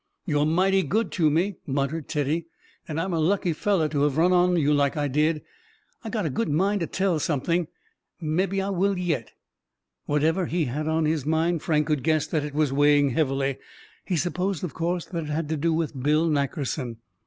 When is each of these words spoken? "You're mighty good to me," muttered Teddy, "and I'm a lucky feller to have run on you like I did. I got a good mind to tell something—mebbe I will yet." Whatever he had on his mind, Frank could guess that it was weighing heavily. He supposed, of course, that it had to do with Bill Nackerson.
"You're 0.25 0.47
mighty 0.47 0.81
good 0.81 1.11
to 1.11 1.29
me," 1.29 1.57
muttered 1.67 2.07
Teddy, 2.09 2.47
"and 2.87 2.99
I'm 2.99 3.13
a 3.13 3.19
lucky 3.19 3.53
feller 3.53 3.87
to 3.89 4.01
have 4.01 4.17
run 4.17 4.33
on 4.33 4.57
you 4.57 4.73
like 4.73 4.97
I 4.97 5.07
did. 5.07 5.43
I 6.03 6.09
got 6.09 6.25
a 6.25 6.31
good 6.31 6.49
mind 6.49 6.81
to 6.81 6.87
tell 6.87 7.19
something—mebbe 7.19 8.53
I 8.59 8.71
will 8.71 8.97
yet." 8.97 9.33
Whatever 10.07 10.47
he 10.47 10.65
had 10.65 10.87
on 10.87 11.05
his 11.05 11.23
mind, 11.23 11.61
Frank 11.61 11.85
could 11.85 12.01
guess 12.01 12.25
that 12.25 12.43
it 12.43 12.55
was 12.55 12.73
weighing 12.73 13.11
heavily. 13.11 13.59
He 14.03 14.15
supposed, 14.17 14.63
of 14.63 14.73
course, 14.73 15.05
that 15.05 15.25
it 15.25 15.29
had 15.29 15.49
to 15.49 15.55
do 15.55 15.71
with 15.71 16.01
Bill 16.01 16.27
Nackerson. 16.27 16.97